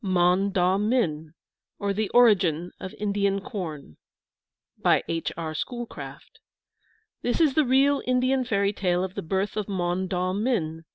[0.03, 1.35] MON DAW MIN,
[1.77, 3.97] OR THE ORIGIN OF INDIAN CORN
[4.79, 5.31] BY H.
[5.37, 5.53] R.
[5.53, 6.39] SCHOOLCRAFT.
[7.21, 10.85] This is the real Indian fairy tale of the birth of Mon daw min.